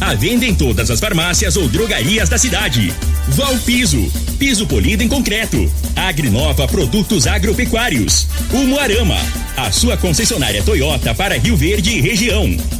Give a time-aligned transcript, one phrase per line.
[0.00, 2.92] A venda em todas as farmácias ou drogarias da cidade.
[3.28, 5.70] Valpiso, piso polido em concreto.
[5.94, 8.26] Agrinova Produtos Agropecuários.
[8.50, 9.18] Umuarama,
[9.56, 12.79] a sua concessionária Toyota para Rio Verde e região.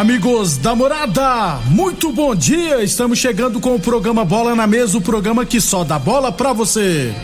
[0.00, 2.82] Amigos da morada, muito bom dia.
[2.82, 6.54] Estamos chegando com o programa Bola na Mesa o programa que só dá bola pra
[6.54, 7.14] você.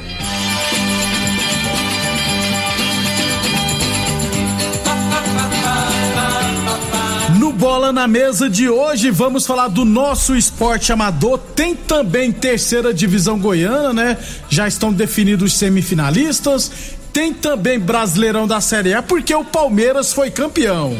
[7.38, 11.38] No Bola na Mesa de hoje, vamos falar do nosso esporte amador.
[11.38, 14.19] Tem também terceira divisão goiana, né?
[14.50, 16.70] Já estão definidos os semifinalistas.
[17.10, 20.94] Tem também Brasileirão da Série A, porque o Palmeiras foi campeão.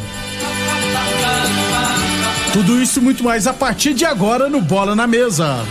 [2.57, 5.63] Tudo isso muito mais a partir de agora no Bola na Mesa.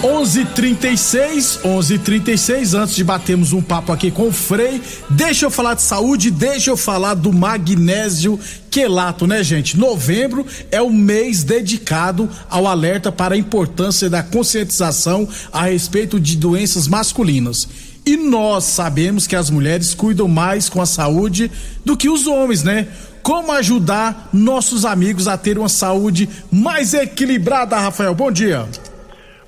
[0.00, 4.80] 11:36, 11:36 antes de batermos um papo aqui com o Frei,
[5.10, 8.38] deixa eu falar de saúde, deixa eu falar do magnésio
[8.70, 9.76] quelato, né, gente?
[9.76, 16.36] Novembro é o mês dedicado ao alerta para a importância da conscientização a respeito de
[16.36, 17.66] doenças masculinas.
[18.06, 21.50] E nós sabemos que as mulheres cuidam mais com a saúde
[21.84, 22.86] do que os homens, né?
[23.22, 28.12] Como ajudar nossos amigos a ter uma saúde mais equilibrada, Rafael?
[28.14, 28.66] Bom dia.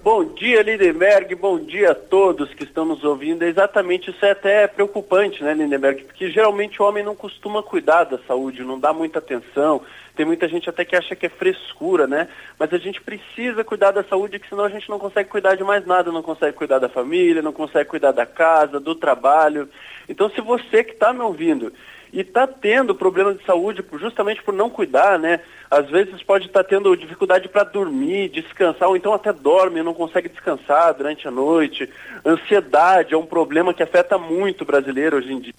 [0.01, 1.35] Bom dia, Lindenberg.
[1.35, 3.43] Bom dia a todos que estão nos ouvindo.
[3.43, 6.05] Exatamente, isso é até preocupante, né, Lindenberg?
[6.05, 9.81] Porque geralmente o homem não costuma cuidar da saúde, não dá muita atenção.
[10.15, 12.29] Tem muita gente até que acha que é frescura, né?
[12.57, 15.65] Mas a gente precisa cuidar da saúde, que senão a gente não consegue cuidar de
[15.65, 19.69] mais nada, não consegue cuidar da família, não consegue cuidar da casa, do trabalho.
[20.09, 21.73] Então, se você que está me ouvindo
[22.15, 25.41] e está tendo problema de saúde justamente por não cuidar, né?
[25.69, 29.83] Às vezes pode estar tá tendo dificuldade para dormir, descansar, ou então até dorme e
[29.83, 31.91] não consegue descansar durante a noite.
[32.25, 35.55] Ansiedade é um problema que afeta muito o brasileiro hoje em dia.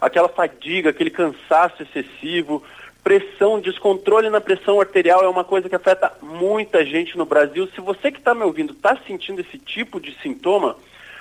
[0.00, 2.62] Aquela fadiga, aquele cansaço excessivo,
[3.02, 7.68] pressão, descontrole na pressão arterial é uma coisa que afeta muita gente no Brasil.
[7.74, 10.76] Se você que está me ouvindo está sentindo esse tipo de sintoma,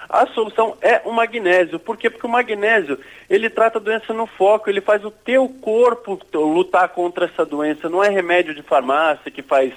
[0.10, 1.80] a solução é o magnésio.
[1.80, 2.10] Por quê?
[2.10, 3.00] Porque o magnésio,
[3.30, 7.90] ele trata a doença no foco, ele faz o teu corpo lutar contra essa doença.
[7.90, 9.74] Não é remédio de farmácia que faz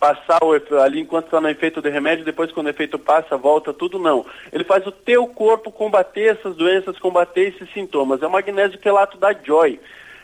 [0.00, 3.72] passar o, ali enquanto está no efeito de remédio, depois quando o efeito passa, volta,
[3.72, 4.24] tudo não.
[4.50, 8.22] Ele faz o teu corpo combater essas doenças, combater esses sintomas.
[8.22, 9.78] É o magnésio quelato da Joy.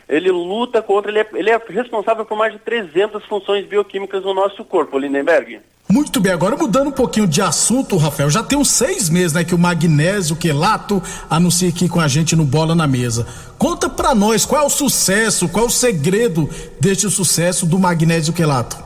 [0.09, 4.33] Ele luta contra, ele é, ele é responsável por mais de 300 funções bioquímicas no
[4.33, 5.59] nosso corpo, Lindenberg.
[5.89, 9.45] Muito bem, agora mudando um pouquinho de assunto, Rafael, já tem uns seis meses, né,
[9.45, 13.25] que o magnésio quelato anuncia aqui com a gente no Bola na Mesa.
[13.57, 18.33] Conta pra nós qual é o sucesso, qual é o segredo deste sucesso do magnésio
[18.33, 18.77] quelato.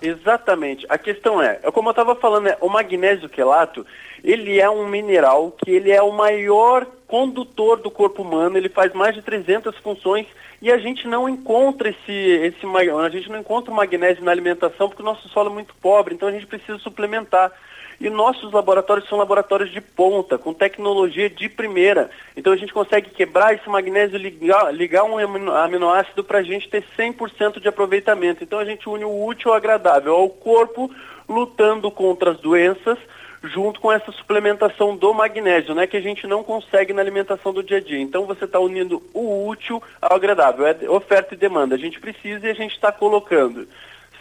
[0.00, 0.86] Exatamente.
[0.88, 3.84] A questão é, é como eu estava falando, é, o magnésio quelato,
[4.22, 8.92] ele é um mineral que ele é o maior condutor do corpo humano, ele faz
[8.92, 10.26] mais de 300 funções
[10.60, 15.02] e a gente não encontra esse, esse a gente não encontra magnésio na alimentação porque
[15.02, 17.50] o nosso solo é muito pobre, então a gente precisa suplementar.
[18.00, 22.10] E nossos laboratórios são laboratórios de ponta, com tecnologia de primeira.
[22.36, 26.84] Então a gente consegue quebrar esse magnésio, ligar, ligar um aminoácido para a gente ter
[26.96, 28.44] 100% de aproveitamento.
[28.44, 30.88] Então a gente une o útil ao agradável, ao corpo
[31.28, 32.98] lutando contra as doenças,
[33.52, 37.62] junto com essa suplementação do magnésio, né, que a gente não consegue na alimentação do
[37.62, 38.00] dia a dia.
[38.00, 41.74] Então você está unindo o útil ao agradável, é oferta e demanda.
[41.74, 43.66] A gente precisa e a gente está colocando.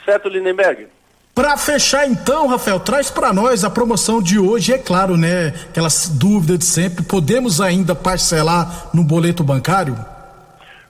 [0.06, 0.88] Certo, Lindenberg?
[1.36, 5.54] Para fechar então, Rafael, traz para nós a promoção de hoje, é claro, né?
[5.70, 9.96] Aquelas dúvidas de sempre, podemos ainda parcelar no boleto bancário?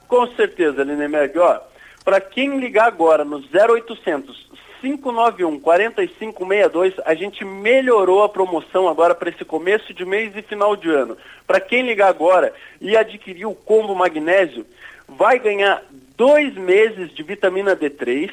[0.06, 1.38] Com certeza, Lindenberg.
[1.38, 1.60] Ó,
[2.02, 4.47] para quem ligar agora no 0800
[4.80, 10.76] 591 4562, a gente melhorou a promoção agora para esse começo de mês e final
[10.76, 11.16] de ano.
[11.46, 14.66] Para quem ligar agora e adquirir o combo magnésio,
[15.08, 15.82] vai ganhar
[16.16, 18.30] dois meses de vitamina D3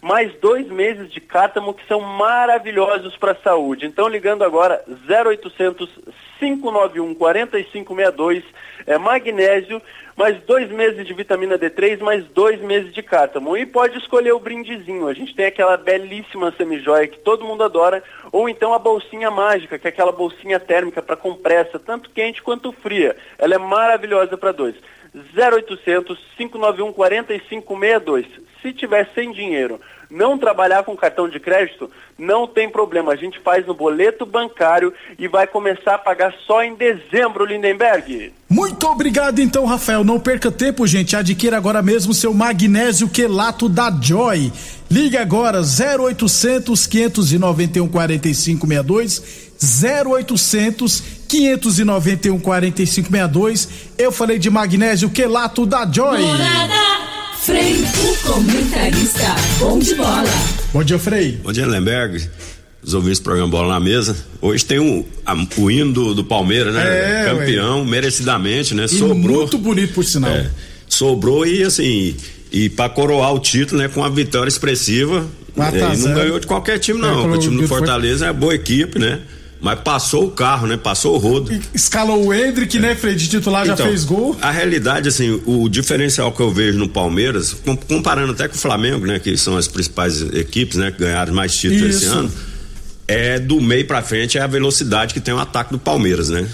[0.00, 3.86] mais dois meses de cátamo que são maravilhosos para a saúde.
[3.86, 5.90] Então, ligando agora 0800
[6.38, 8.44] 591 4562,
[8.86, 9.80] é magnésio,
[10.16, 13.56] mais dois meses de vitamina D3, mais dois meses de cátamo.
[13.56, 15.08] E pode escolher o brindezinho.
[15.08, 18.02] A gente tem aquela belíssima semijoia que todo mundo adora,
[18.32, 22.72] ou então a bolsinha mágica, que é aquela bolsinha térmica para compressa, tanto quente quanto
[22.72, 23.16] fria.
[23.38, 24.74] Ela é maravilhosa para dois.
[25.34, 28.26] 0800 591 4562.
[28.60, 29.80] Se tiver sem dinheiro,
[30.10, 33.12] não trabalhar com cartão de crédito, não tem problema.
[33.12, 38.32] A gente faz no boleto bancário e vai começar a pagar só em dezembro, Lindenberg.
[38.48, 40.04] Muito obrigado, então, Rafael.
[40.04, 41.16] Não perca tempo, gente.
[41.16, 44.52] Adquira agora mesmo seu magnésio quelato da Joy.
[44.90, 53.68] Ligue agora 0800 591 4562 0800 591 4562.
[53.98, 56.22] Eu falei de magnésio quelato da Joy.
[56.22, 57.15] Morada.
[57.46, 60.24] Frei, o comentarista, bom de bola.
[60.72, 61.38] Bom dia, Frei.
[61.40, 62.28] Bom dia, Lemberg.
[62.82, 64.16] Os ouvintes do programa Bola na Mesa.
[64.42, 66.82] Hoje tem um, a, o hino do, do Palmeiras, né?
[66.82, 67.86] É, Campeão, ué.
[67.86, 68.86] merecidamente, né?
[68.86, 69.42] E sobrou.
[69.42, 70.32] Muito bonito, por sinal.
[70.32, 70.50] É,
[70.88, 72.16] sobrou e assim.
[72.50, 73.86] E para coroar o título, né?
[73.86, 75.24] Com uma vitória expressiva.
[75.56, 77.32] É, e não ganhou de qualquer time, não.
[77.32, 79.20] É, o time do Fortaleza é boa equipe, né?
[79.60, 80.76] Mas passou o carro, né?
[80.76, 81.50] Passou o rodo.
[81.74, 82.80] Escalou o Hendrick, é.
[82.80, 83.16] né, Fred?
[83.16, 84.36] De titular então, já fez gol.
[84.40, 87.56] A realidade, assim, o diferencial que eu vejo no Palmeiras,
[87.88, 89.18] comparando até com o Flamengo, né?
[89.18, 90.90] Que são as principais equipes, né?
[90.90, 92.04] Que ganharam mais títulos Isso.
[92.04, 92.32] esse ano.
[93.08, 96.46] É do meio pra frente é a velocidade que tem o ataque do Palmeiras, né?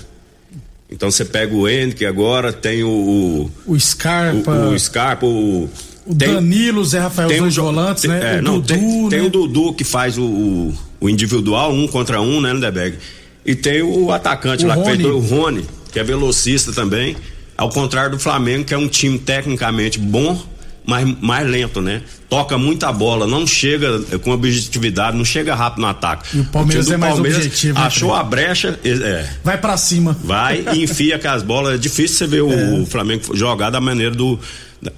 [0.90, 3.50] Então você pega o Hendrick agora, tem o.
[3.66, 4.50] O, Scarpa.
[4.50, 5.68] O, o Scarpa, o.
[6.04, 8.36] O tem, Danilo, Zé Rafael, tem os volantes, né?
[8.36, 9.08] É, o não, Dudu, tem, né?
[9.08, 12.96] tem, o Dudu que faz o, o, individual, um contra um, né, Lindeberg?
[13.44, 14.96] E tem o atacante o lá, Rony.
[14.96, 17.16] que fez o Rony, que é velocista também.
[17.56, 20.40] Ao contrário do Flamengo, que é um time tecnicamente bom,
[20.86, 22.02] mas mais lento, né?
[22.28, 26.36] Toca muita bola, não chega com objetividade, não chega rápido no ataque.
[26.36, 27.78] E o Palmeiras o é mais Palmeiras objetivo.
[27.78, 29.28] Né, achou a brecha, é.
[29.44, 30.16] Vai para cima.
[30.24, 31.74] Vai e enfia com as bolas.
[31.74, 32.80] É difícil você ver é.
[32.80, 34.38] o Flamengo jogar da maneira do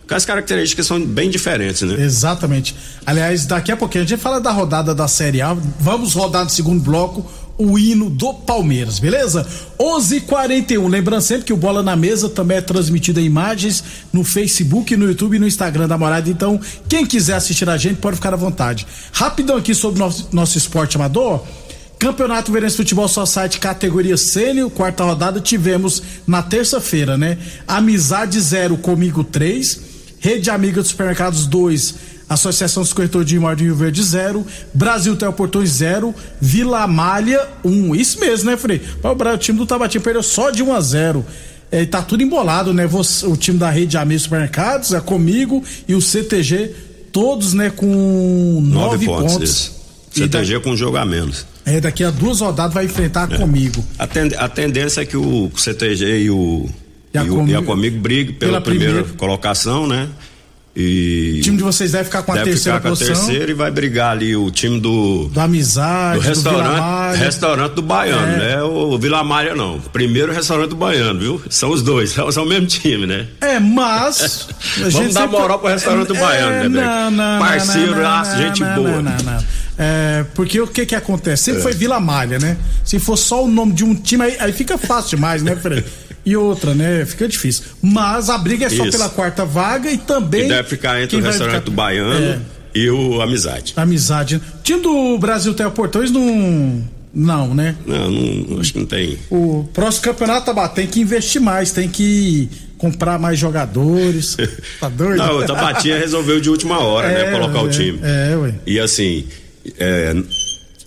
[0.09, 2.03] as características são bem diferentes, né?
[2.03, 2.75] Exatamente.
[3.05, 5.55] Aliás, daqui a pouquinho a gente fala da rodada da Série A.
[5.81, 9.47] Vamos rodar no segundo bloco o hino do Palmeiras, beleza?
[9.79, 10.89] 11:41.
[10.89, 15.07] Lembrando sempre que o Bola na Mesa também é transmitido em imagens no Facebook, no
[15.07, 16.29] YouTube e no Instagram da Morada.
[16.29, 18.87] Então, quem quiser assistir a gente pode ficar à vontade.
[19.13, 21.45] Rapidão aqui sobre nosso, nosso esporte amador.
[22.05, 27.39] Campeonato Verense Futebol Society categoria sênior, quarta rodada, tivemos na terça-feira, né?
[27.67, 29.81] Amizade 0, comigo 3,
[30.19, 31.95] Rede Amiga dos Supermercados 2,
[32.29, 37.71] Associação dos Corretores de Imóveis de Rio Verde 0, Brasil Teleportões 0, Vila Malha 1.
[37.71, 37.95] Um.
[37.95, 38.83] Isso mesmo, né, Frei?
[39.03, 41.25] O time do Tabatinho perdeu só de 1 um a 0.
[41.73, 42.87] É, tá tudo embolado, né?
[42.87, 46.71] Você, o time da Rede Amiga dos Supermercados é comigo e o CTG,
[47.11, 49.33] todos, né, com 9 pontos.
[49.33, 49.73] pontos.
[50.13, 50.61] CTG da...
[50.61, 51.54] com um jogo a menos.
[51.67, 53.39] É, daqui a duas rodadas vai enfrentar é.
[53.39, 53.85] comigo.
[53.99, 56.69] A, tend, a, tendência é que o CTG e o.
[57.13, 60.09] E a, e comigo, e a comigo brigue pela, pela primeira, primeira colocação, né?
[60.77, 63.15] E o time de vocês deve ficar com a terceira ficar posição.
[63.15, 67.25] com a terceira e vai brigar ali o time do do Amizade, do restaurante, do
[67.25, 68.39] restaurante do Baiano, é.
[68.39, 68.63] né?
[68.65, 69.79] O Vila Maria não.
[69.79, 71.43] Primeiro restaurante do Baiano, viu?
[71.49, 73.29] São os dois, são o mesmo time, né?
[73.41, 74.49] É, mas
[74.91, 75.39] vamos dar sempre...
[75.39, 76.85] moral pro restaurante do Baiano, é, né?
[76.85, 78.77] Não, não, Parceiro, não, não, gente boa.
[78.77, 79.45] Não, não, não.
[79.77, 81.45] É, porque o que que acontece?
[81.45, 81.63] Sempre é.
[81.63, 82.57] foi Vila Malha, né?
[82.85, 85.85] Se for só o nome de um time, aí, aí fica fácil demais, né, Fred?
[86.27, 87.05] E outra, né?
[87.05, 87.65] Fica difícil.
[87.83, 88.93] Mas a briga é só Isso.
[88.97, 90.47] pela quarta vaga e também.
[90.47, 91.65] E deve ficar entre o restaurante ficar...
[91.65, 92.41] do Baiano é.
[92.75, 93.75] e o Amizade.
[93.77, 94.37] Amizade.
[94.37, 96.83] O time do Brasil Teleportões não.
[97.17, 97.77] Não, né?
[97.87, 99.17] Não, não, acho que não tem.
[99.31, 104.37] O próximo campeonato, tá, tem que investir mais, tem que comprar mais jogadores.
[104.81, 105.19] Tá doido?
[105.19, 107.39] não, o Tabatinha resolveu de última hora, né, é, né?
[107.39, 108.01] Colocar é, o time.
[108.03, 108.55] É, ué.
[108.67, 109.25] E assim.
[109.79, 110.15] É,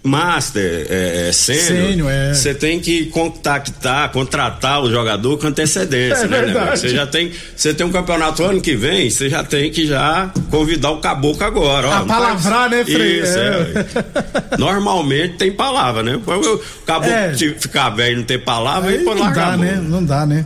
[0.07, 2.33] master, é, é sênior, é.
[2.33, 6.71] você tem que contactar, contratar o jogador com antecedência, é né?
[6.75, 10.31] Você já tem, você tem um campeonato ano que vem, você já tem que já
[10.49, 11.93] convidar o caboclo agora, ó.
[11.97, 13.21] A palavrar, né, Frei?
[13.21, 14.57] Isso, é.
[14.57, 16.15] Normalmente tem palavra, né?
[16.15, 17.33] O caboclo é.
[17.35, 19.81] ficar velho e não ter palavra, aí, não dá, né?
[19.83, 20.45] Não dá, né?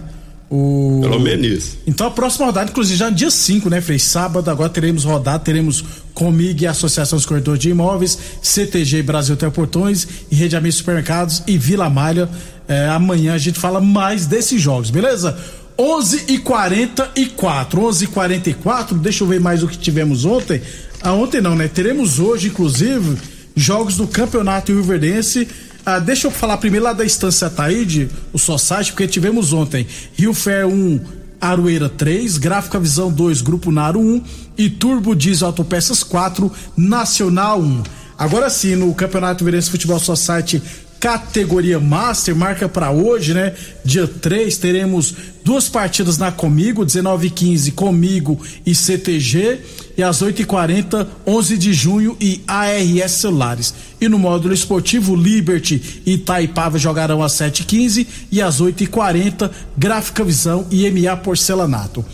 [0.52, 1.00] O...
[1.02, 1.78] Pelo menos isso.
[1.88, 3.98] Então a próxima rodada, inclusive já no dia 5, né, Frei?
[3.98, 5.82] Sábado agora teremos rodada, teremos
[6.14, 11.58] Comig e Associação dos Corretores de Imóveis, CTG Brasil Teleportões e Rede Amigos Supermercados e
[11.58, 12.30] Vila Malha.
[12.68, 15.40] É, amanhã a gente fala mais desses jogos, beleza?
[15.80, 20.62] 11 e 44 11 e 44 deixa eu ver mais o que tivemos ontem.
[21.02, 21.70] Ah, ontem não, né?
[21.70, 23.18] Teremos hoje, inclusive,
[23.56, 25.48] jogos do Campeonato Rio Verdense
[25.86, 30.34] ah, deixa eu falar primeiro lá da Estância Taíde, o Society, porque tivemos ontem Rio
[30.34, 31.00] Fair 1,
[31.40, 34.24] Aroeira 3, Gráfica Visão 2, Grupo Naro 1
[34.58, 37.84] e Turbo Diesel Autopeças 4, Nacional 1.
[38.18, 40.62] Agora sim, no Campeonato Verense Futebol Society
[41.02, 43.54] categoria Master, marca para hoje, né?
[43.84, 49.60] Dia 3, teremos duas partidas na Comigo, 19 e 15 Comigo e CTG,
[49.98, 53.74] e às 8 e 40 11 de junho e ARS Celulares.
[54.00, 58.08] E no módulo esportivo, Liberty e Taipava jogarão às 7 e 15
[58.46, 62.06] às 8 e 40 Gráfica Visão e MA Porcelanato.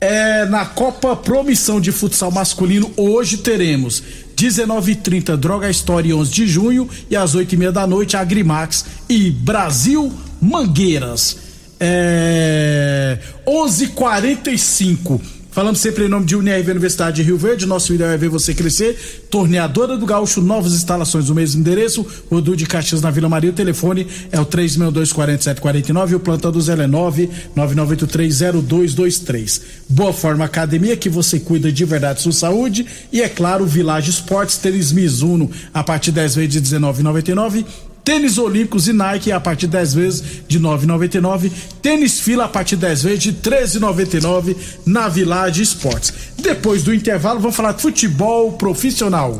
[0.00, 4.02] É, na Copa Promissão de Futsal Masculino, hoje teremos
[4.40, 11.36] 19h30 Droga Story 11 de junho e às 8h30 da noite Agrimax e Brasil Mangueiras.
[11.78, 17.66] É, 11:45 Falamos sempre em nome de UniRV Universidade de Rio Verde.
[17.66, 19.26] Nosso ideal é ver você crescer.
[19.28, 22.06] Torneadora do Gaúcho, novas instalações no mesmo endereço.
[22.30, 23.50] Rodul de Caxias na Vila Maria.
[23.50, 29.60] O telefone é o 3624749 e o plantão do Zé é 999830223.
[29.86, 32.86] Boa Forma Academia, que você cuida de verdade sua saúde.
[33.12, 37.66] E é claro, Village Esportes, tênis Mizuno, a partir 10 vezes de 19,99
[38.04, 41.50] Tênis Olímpicos e Nike a partir de 10 vezes de 9,99.
[41.82, 46.12] Tênis Fila a partir de 10 vezes de 13,99 na Village Esportes.
[46.38, 49.38] Depois do intervalo, vamos falar de futebol profissional.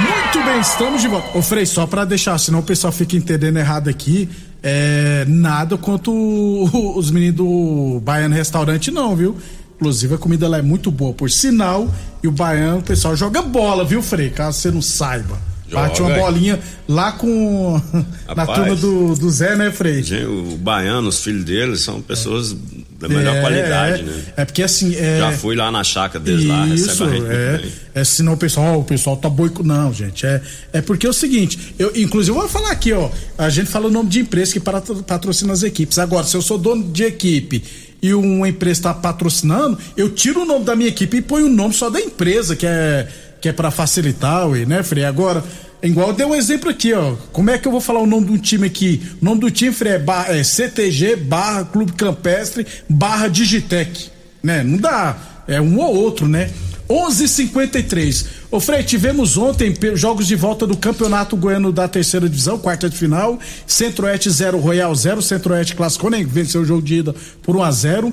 [0.00, 1.36] Muito bem, estamos de volta.
[1.36, 4.28] Ô Frei, só para deixar, senão o pessoal fica entendendo errado aqui.
[4.62, 6.12] É, nada quanto
[6.96, 9.36] os meninos do Baiano Restaurante, não, viu?
[9.76, 11.92] Inclusive a comida lá é muito boa, por sinal.
[12.22, 14.30] E o baiano, o pessoal joga bola, viu, Frei?
[14.30, 15.38] Caso você não saiba.
[15.68, 17.80] Joga, Bate uma bolinha lá com.
[18.26, 20.02] Rapaz, na turma do, do Zé, né, Frei?
[20.24, 22.56] O baiano, os filhos dele são pessoas
[22.98, 24.22] da melhor é, qualidade, é, né?
[24.36, 24.94] É porque assim.
[24.96, 27.60] É, Já fui lá na chácara deles lá, recebe a gente é,
[27.94, 29.62] é, senão o pessoal, o pessoal tá boico.
[29.62, 30.26] Não, gente.
[30.26, 30.40] É,
[30.72, 33.10] é porque é o seguinte, eu, inclusive, eu vou falar aqui, ó.
[33.36, 35.98] A gente fala o nome de empresa que patrocina as equipes.
[35.98, 37.62] Agora, se eu sou dono de equipe
[38.02, 41.50] e uma empresa está patrocinando, eu tiro o nome da minha equipe e ponho o
[41.50, 43.08] nome só da empresa, que é,
[43.40, 45.04] que é para facilitar, ué, né, Frei?
[45.04, 45.44] Agora,
[45.82, 47.14] igual deu um exemplo aqui, ó.
[47.32, 49.02] Como é que eu vou falar o nome do time aqui?
[49.20, 54.10] O nome do time, é, é CTG barra Clube Campestre barra Digitec,
[54.42, 54.62] né?
[54.62, 55.16] Não dá,
[55.46, 56.50] é um ou outro, né?
[56.88, 58.26] 11:53.
[58.50, 62.96] Ô Frei, tivemos ontem jogos de volta do Campeonato Goiano da Terceira Divisão, quarta de
[62.96, 63.38] final.
[63.66, 65.20] Centro-Oeste 0, Royal 0.
[65.20, 68.12] Centro-Oeste classificou, nem venceu o jogo de ida por 1 a 0.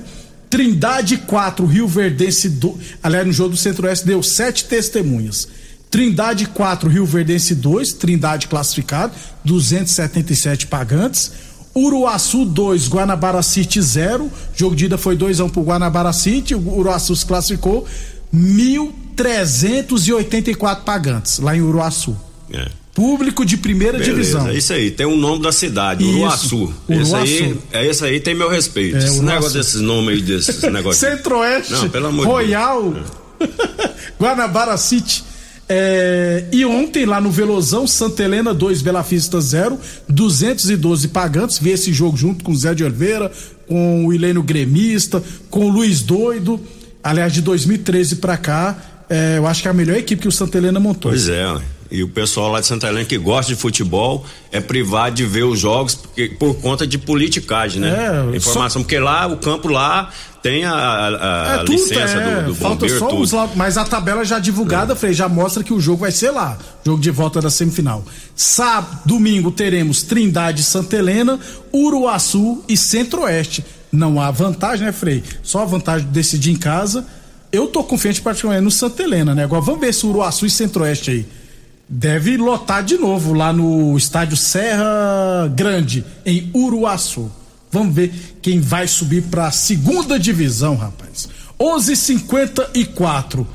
[0.50, 5.48] Trindade 4, Rio Verdense do, aliás, no jogo do Centro-Oeste deu sete testemunhas.
[5.94, 9.12] Trindade 4, Rio Verdense 2, Trindade classificado,
[9.44, 11.30] 277 pagantes.
[11.72, 14.28] Uruaçu 2, Guanabara City 0.
[14.56, 16.56] Jogo de ida foi 2 a 1 um pro Guanabara City.
[16.56, 17.86] O Uruaçu se classificou.
[18.34, 22.16] 1.384 pagantes lá em Uruaçu.
[22.52, 22.66] É.
[22.92, 24.48] Público de primeira Beleza, divisão.
[24.48, 26.74] É isso aí, tem o um nome da cidade, isso, Uruaçu.
[26.88, 28.96] Esse aí, é esse aí tem meu respeito.
[28.96, 29.32] É, Esse Uruaçu.
[29.32, 31.08] negócio desses nomes aí, desses negócios.
[31.08, 31.72] Centro-Oeste,
[32.24, 33.00] Royal, de
[34.18, 35.22] Guanabara City.
[35.68, 39.78] É, e ontem lá no Velozão, Santa Helena 2, Bela Vista 0,
[40.08, 41.58] 212 pagantes.
[41.58, 43.30] Vi esse jogo junto com o Zé de Oliveira,
[43.66, 46.60] com o Ilênio Gremista, com o Luiz Doido.
[47.02, 48.76] Aliás, de 2013 para cá,
[49.08, 51.10] é, eu acho que é a melhor equipe que o Santa Helena montou.
[51.10, 51.44] Pois é,
[51.94, 55.44] e o pessoal lá de Santa Helena que gosta de futebol é privado de ver
[55.44, 57.90] os jogos porque, por conta de politicagem, né?
[58.32, 58.84] É, Informação, só...
[58.84, 60.10] porque lá, o campo lá
[60.42, 63.78] tem a, a, a é, licença é, do, do Falta bombeiro, só os lá, mas
[63.78, 64.96] a tabela já divulgada, é.
[64.96, 66.58] Frei, já mostra que o jogo vai ser lá.
[66.84, 68.04] Jogo de volta da semifinal.
[68.34, 71.38] Sábado, domingo teremos Trindade Santa Helena,
[71.72, 75.22] Uruaçu e Centro-Oeste não há vantagem, né, Frei?
[75.42, 77.06] Só a vantagem de decidir em casa.
[77.52, 79.44] Eu tô confiante particularmente no Santa Helena, né?
[79.44, 81.26] Agora vamos ver se Uruaçu e Centro-Oeste aí.
[81.88, 87.30] Deve lotar de novo lá no estádio Serra Grande, em Uruaçu.
[87.70, 91.28] Vamos ver quem vai subir para a segunda divisão, rapaz.
[91.58, 93.46] 11:54.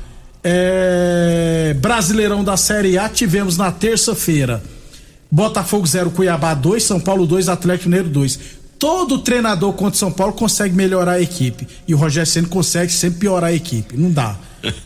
[0.42, 1.76] É...
[1.80, 4.62] Brasileirão da Série A tivemos na terça-feira.
[5.30, 10.32] Botafogo 0, Cuiabá 2, São Paulo 2, Atlético Mineiro 2 todo treinador contra São Paulo
[10.32, 11.68] consegue melhorar a equipe.
[11.86, 13.94] E o Rogério Senna consegue sempre piorar a equipe.
[13.96, 14.34] Não dá.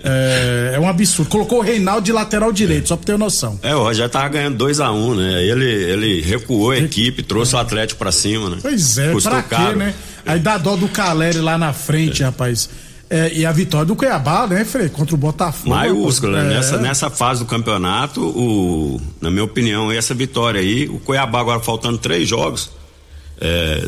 [0.02, 1.30] É, é, um absurdo.
[1.30, 2.86] Colocou o Reinaldo de lateral direito, é.
[2.86, 3.58] só pra ter noção.
[3.62, 5.44] É, o Rogério tava ganhando 2 a 1 um, né?
[5.44, 7.58] Ele, ele recuou a equipe, trouxe é.
[7.58, 8.58] o Atlético pra cima, né?
[8.60, 9.76] Pois é, Custou pra quê, caro.
[9.76, 9.94] né?
[10.24, 12.26] Aí dá dó do Caleri lá na frente, é.
[12.26, 12.68] rapaz.
[13.10, 14.88] É, e a vitória do Cuiabá, né, Frei?
[14.88, 15.70] Contra o Botafogo.
[15.70, 16.54] Maiúscula, né?
[16.54, 21.60] Nessa, nessa fase do campeonato, o, na minha opinião, essa vitória aí, o Cuiabá agora
[21.60, 22.70] faltando três jogos,
[23.40, 23.86] é,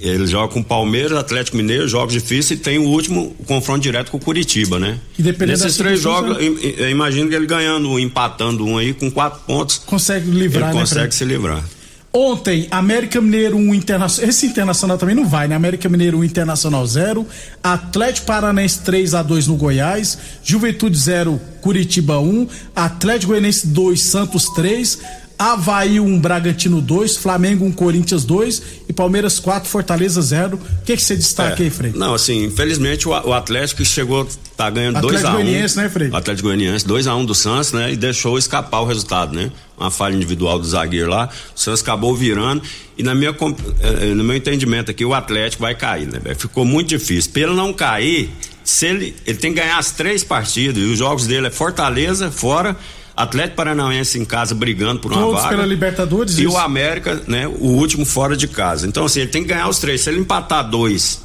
[0.00, 4.10] ele joga com Palmeiras, Atlético Mineiro, jogos difíceis e tem o último o confronto direto
[4.10, 4.98] com o Curitiba, né?
[5.46, 9.78] Nesses três jogos, eu imagino que ele ganhando, empatando um aí com quatro pontos.
[9.78, 10.80] Consegue livrar, ele né?
[10.80, 11.64] Consegue se livrar.
[12.12, 14.30] Ontem, América Mineiro 1 um Internacional.
[14.30, 15.54] Esse Internacional também não vai, né?
[15.54, 17.26] América Mineiro 1 um Internacional 0.
[17.62, 20.18] Atlético Paranense 3 a 2 no Goiás.
[20.42, 22.24] Juventude 0, Curitiba 1.
[22.26, 24.98] Um, Atlético Goianense 2, Santos 3.
[25.38, 30.56] Havaí 1, um, Bragantino 2, Flamengo 1, um, Corinthians 2 e Palmeiras 4, Fortaleza 0.
[30.56, 31.92] O que, que você destaca é, aí, Frei?
[31.94, 34.26] Não, assim, infelizmente o, o Atlético chegou,
[34.56, 35.04] tá ganhando 2x1.
[35.06, 36.10] Atlético Goianiense, né, Frei?
[36.12, 37.92] Atlético Goianiense, 2x1 um do Santos, né?
[37.92, 39.52] E deixou escapar o resultado, né?
[39.78, 41.28] Uma falha individual do zagueiro lá.
[41.54, 42.60] O Santos acabou virando.
[42.96, 46.20] E na minha, eh, no meu entendimento aqui, o Atlético vai cair, né?
[46.36, 47.30] Ficou muito difícil.
[47.30, 48.28] Pelo não cair,
[48.64, 50.82] se ele, ele tem que ganhar as três partidas.
[50.82, 52.76] E os jogos dele é Fortaleza, fora
[53.18, 55.56] Atlético Paranaense em casa brigando por uma Todos vaga.
[55.56, 56.38] pela Libertadores.
[56.38, 56.52] E isso.
[56.52, 57.46] o América, né?
[57.46, 58.86] O último fora de casa.
[58.86, 60.00] Então, assim, ele tem que ganhar os três.
[60.02, 61.20] Se ele empatar dois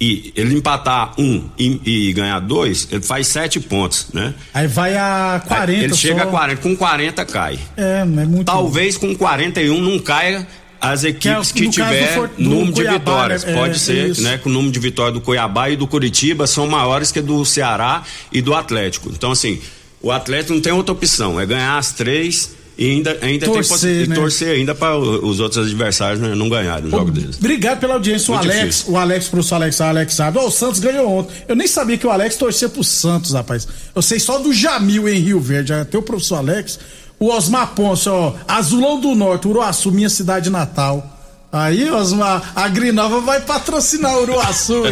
[0.00, 4.34] e ele empatar um e, e ganhar dois, ele faz sete pontos, né?
[4.52, 5.72] Aí vai a 40.
[5.72, 5.96] Aí ele só.
[5.96, 7.58] chega a 40, com 40 cai.
[7.76, 8.44] É, é muito.
[8.44, 10.46] Talvez com 41 não caia
[10.80, 13.44] as equipes que, é, tiver do, do número Cuiabá, de vitórias.
[13.44, 13.54] Né?
[13.54, 14.22] Pode é, ser, isso.
[14.22, 14.38] né?
[14.38, 18.02] Que o número de vitórias do Cuiabá e do Curitiba são maiores que do Ceará
[18.32, 19.10] e do Atlético.
[19.10, 19.60] Então, assim,
[20.00, 24.06] o Atlético não tem outra opção, é ganhar as três e ainda, ainda torcer, tem
[24.06, 24.14] né?
[24.14, 27.36] torcer ainda para os outros adversários né, não ganharem o jogo deles.
[27.36, 28.92] Obrigado pela audiência, Muito o Alex, difícil.
[28.92, 30.38] o Alex, professor Alex, o Alex sabe.
[30.38, 31.34] Ó, o Santos ganhou ontem.
[31.48, 33.66] Eu nem sabia que o Alex torcia pro Santos, rapaz.
[33.92, 36.78] Eu sei só do Jamil em Rio Verde, até o professor Alex.
[37.18, 41.18] O Osmar Ponce, ó, Azulão do Norte, Uruaçu, minha cidade natal.
[41.50, 44.84] Aí, Osmar, a Grinova vai patrocinar o Uruaçu.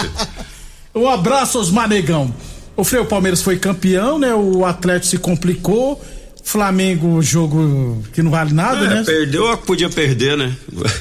[0.94, 2.32] um abraço, Osmar Negão.
[2.76, 4.34] O Freio Palmeiras foi campeão, né?
[4.34, 6.02] O Atlético se complicou.
[6.42, 9.02] Flamengo, jogo que não vale nada, É, né?
[9.04, 10.52] Perdeu a que podia perder, né?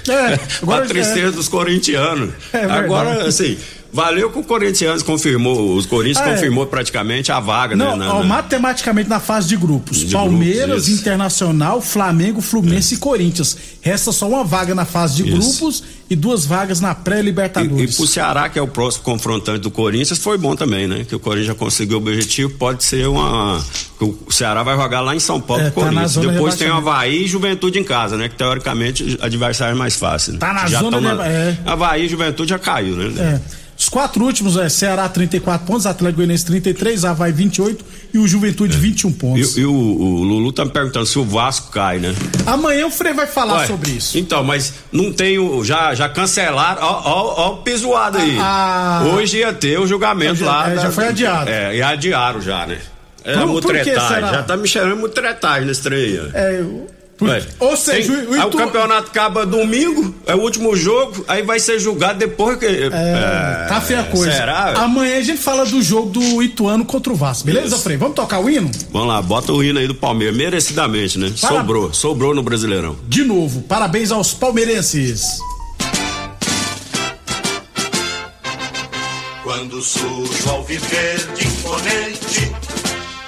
[0.08, 1.32] É, agora- a tristeza é.
[1.32, 2.34] dos corintianos.
[2.54, 3.58] É agora, assim,
[3.94, 6.34] valeu que o Corinthians confirmou, os Corinthians Ah, é.
[6.34, 8.06] confirmou praticamente a vaga, Não, né?
[8.08, 10.00] na- ó, matematicamente na fase de grupos.
[10.00, 10.90] De Palmeiras, grupos.
[10.90, 13.56] Internacional, Flamengo, Fluminense e Corinthians.
[13.82, 15.38] Resta só uma vaga na fase de Isso.
[15.60, 17.96] grupos e duas vagas na E, e pré-libertadores.
[17.96, 21.06] pro Ceará, que é o próximo confrontante do Corinthians, foi bom também, né?
[21.08, 23.64] Que o Corinthians já conseguiu o objetivo, pode ser uma.
[24.00, 26.16] O Ceará vai jogar lá em São Paulo É, com o tá Corinthians.
[26.16, 26.74] Depois tem o.
[26.74, 28.28] Havaí e Juventude em casa, né?
[28.28, 30.34] Que teoricamente adversário é mais fácil.
[30.34, 30.40] né?
[30.40, 31.58] Tá na já zona tão de é.
[31.66, 33.40] Havaí e Juventude já caiu, né?
[33.50, 33.63] É.
[33.78, 37.84] Os quatro últimos é Ceará 34 pontos, Atlético Goianiense 33, Havaí 28
[38.14, 39.58] e o Juventude 21 pontos.
[39.58, 39.62] É.
[39.62, 42.14] E, o, o Lulu tá me perguntando se o Vasco cai, né?
[42.46, 44.18] Amanhã o Frei vai falar Ué, sobre isso.
[44.18, 45.64] Então, mas não tem o.
[45.66, 46.82] Já, já cancelaram.
[46.82, 48.38] Ó, ó, ó o pisoado aí.
[48.40, 49.04] Ah.
[49.14, 50.72] Hoje ia ter o julgamento Já- lá.
[50.72, 51.50] é, já foi adiado.
[51.50, 52.78] É, e adiaram já, né?
[53.26, 53.74] É Por- por?
[53.76, 56.30] Já tá me chamando mutretagem nesse trem aí.
[56.34, 60.14] É, o- por- Ué, ou seja, tem- o, o aí o Itu- campeonato acaba domingo,
[60.26, 62.66] é o último jogo, aí vai ser julgado depois que.
[62.66, 64.32] É, tá feia a coisa.
[64.32, 64.74] Será?
[64.80, 67.46] Amanhã a gente fala do jogo do Ituano contra o Vasco.
[67.46, 67.84] Beleza, Isso.
[67.84, 67.96] Frei?
[67.98, 68.70] Vamos tocar o hino?
[68.92, 71.32] Vamos lá, bota o hino aí do Palmeiras, merecidamente, né?
[71.40, 72.98] Para- Sobrou, sobrou no Brasileirão.
[73.08, 75.38] De novo, parabéns aos palmeirenses.
[79.44, 82.52] Quando surge o alviverde imponente,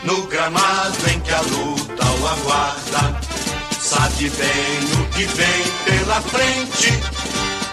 [0.03, 3.19] no gramado em que a luta o aguarda,
[3.95, 6.91] sabe bem o que vem pela frente,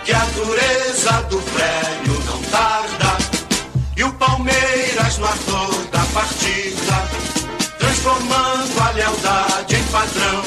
[0.04, 3.18] que a dureza do prêmio não tarda,
[3.96, 7.08] e o Palmeiras no ardor da partida,
[7.78, 10.42] transformando a lealdade em padrão,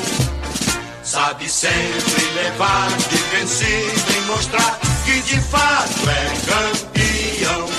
[1.04, 7.70] sabe sempre levar de vencido e mostrar que de fato é campeão.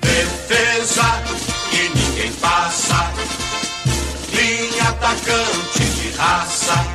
[0.00, 1.22] Defesa
[1.70, 3.12] que ninguém passa,
[4.32, 6.85] linha atacante de raça,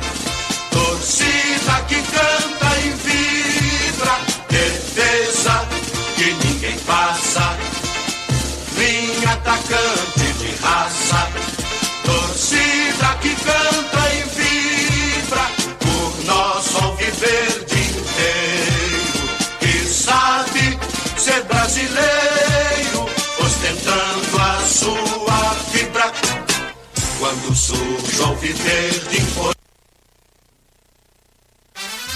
[9.32, 11.28] atacante de raça,
[12.04, 18.92] torcida que canta e vibra por nosso alviverde inteiro
[19.60, 20.78] que sabe
[21.16, 26.12] ser brasileiro, ostentando a sua fibra.
[27.18, 29.22] Quando surge o alviverde.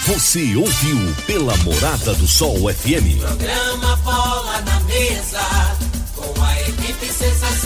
[0.07, 3.19] Você ouviu pela Morada do Sol FM.
[3.19, 5.76] Programa Bola na Mesa,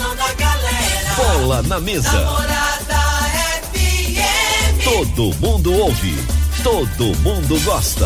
[0.02, 1.14] sensação da galera.
[1.16, 2.12] Bola na mesa.
[2.12, 2.96] Namorada
[3.62, 4.84] FM.
[4.84, 6.16] Todo mundo ouve,
[6.64, 8.00] todo mundo gosta.